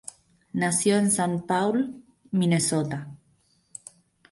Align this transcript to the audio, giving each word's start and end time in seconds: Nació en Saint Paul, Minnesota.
Nació 0.53 0.97
en 0.97 1.11
Saint 1.11 1.45
Paul, 1.45 2.01
Minnesota. 2.31 3.07